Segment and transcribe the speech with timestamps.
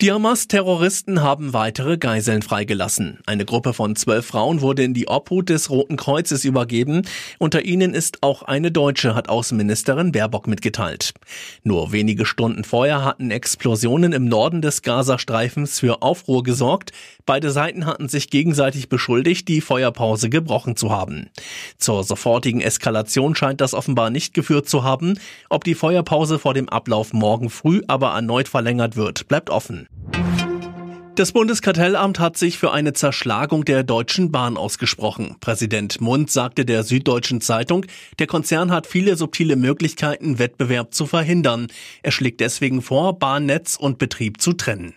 [0.00, 3.18] Die Hamas-Terroristen haben weitere Geiseln freigelassen.
[3.26, 7.02] Eine Gruppe von zwölf Frauen wurde in die Obhut des Roten Kreuzes übergeben.
[7.38, 11.12] Unter ihnen ist auch eine Deutsche, hat Außenministerin Baerbock mitgeteilt.
[11.64, 16.92] Nur wenige Stunden vorher hatten Explosionen im Norden des Gazastreifens für Aufruhr gesorgt.
[17.26, 21.28] Beide Seiten hatten sich gegenseitig beschuldigt, die Feuerpause gebrochen zu haben.
[21.76, 25.18] Zur sofortigen Eskalation scheint das offenbar nicht geführt zu haben.
[25.50, 29.89] Ob die Feuerpause vor dem Ablauf morgen früh aber erneut verlängert wird, bleibt offen.
[31.16, 35.36] Das Bundeskartellamt hat sich für eine Zerschlagung der Deutschen Bahn ausgesprochen.
[35.40, 37.84] Präsident Mund sagte der Süddeutschen Zeitung,
[38.18, 41.66] der Konzern hat viele subtile Möglichkeiten, Wettbewerb zu verhindern.
[42.02, 44.94] Er schlägt deswegen vor, Bahnnetz und Betrieb zu trennen.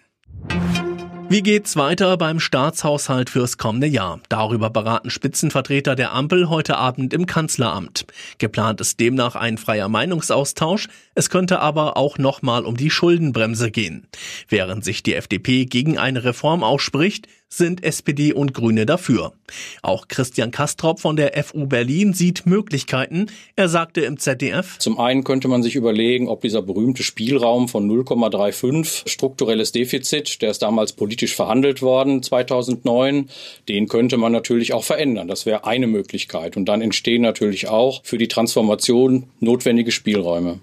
[1.33, 4.19] Wie geht's weiter beim Staatshaushalt fürs kommende Jahr?
[4.29, 8.05] Darüber beraten Spitzenvertreter der Ampel heute Abend im Kanzleramt.
[8.37, 10.89] Geplant ist demnach ein freier Meinungsaustausch.
[11.15, 14.05] Es könnte aber auch nochmal um die Schuldenbremse gehen.
[14.47, 19.33] Während sich die FDP gegen eine Reform ausspricht, sind SPD und Grüne dafür.
[19.81, 23.27] Auch Christian Kastrop von der FU Berlin sieht Möglichkeiten.
[23.55, 27.89] Er sagte im ZDF, Zum einen könnte man sich überlegen, ob dieser berühmte Spielraum von
[27.89, 33.29] 0,35 strukturelles Defizit, der ist damals politisch verhandelt worden 2009,
[33.69, 35.27] den könnte man natürlich auch verändern.
[35.27, 36.57] Das wäre eine Möglichkeit.
[36.57, 40.59] Und dann entstehen natürlich auch für die Transformation notwendige Spielräume.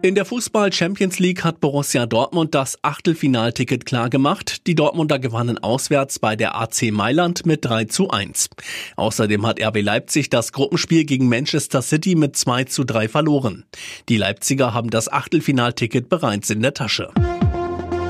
[0.00, 4.64] In der Fußball Champions League hat Borussia Dortmund das Achtelfinalticket klargemacht.
[4.68, 8.48] Die Dortmunder gewannen auswärts bei der AC Mailand mit 3 zu 1.
[8.94, 13.64] Außerdem hat RB Leipzig das Gruppenspiel gegen Manchester City mit 2 zu 3 verloren.
[14.08, 17.10] Die Leipziger haben das Achtelfinalticket bereits in der Tasche.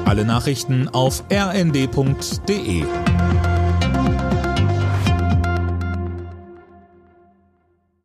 [0.05, 2.85] Alle Nachrichten auf rnd.de